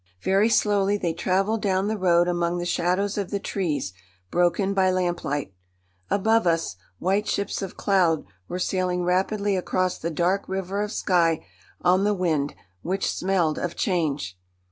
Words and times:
Very 0.23 0.49
slowly 0.49 0.97
they 0.97 1.13
travelled 1.13 1.61
down 1.61 1.87
the 1.87 1.95
road 1.95 2.27
among 2.27 2.57
the 2.57 2.65
shadows 2.65 3.19
of 3.19 3.29
the 3.29 3.39
trees 3.39 3.93
broken 4.31 4.73
by 4.73 4.89
lamplight. 4.89 5.53
Above 6.09 6.47
us, 6.47 6.75
white 6.97 7.27
ships 7.27 7.61
of 7.61 7.77
cloud 7.77 8.25
were 8.47 8.57
sailing 8.57 9.03
rapidly 9.03 9.55
across 9.55 9.99
the 9.99 10.09
dark 10.09 10.49
river 10.49 10.81
of 10.81 10.91
sky 10.91 11.45
on 11.81 12.03
the 12.03 12.15
wind 12.15 12.55
which 12.81 13.13
smelled 13.13 13.59
of 13.59 13.75
change. 13.75 14.39